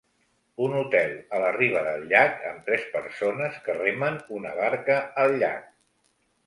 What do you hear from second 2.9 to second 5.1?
persones que remen una barca